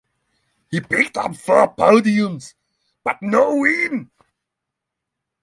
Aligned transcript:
He 0.71 0.81
picked 0.81 1.15
up 1.15 1.35
four 1.35 1.75
podiums, 1.75 2.55
but 3.03 3.21
no 3.21 3.57
win. 3.57 4.09